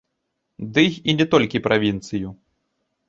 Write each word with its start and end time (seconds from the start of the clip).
Дый 0.77 0.89
і 1.09 1.15
не 1.19 1.27
толькі 1.33 1.63
правінцыю! 1.67 2.35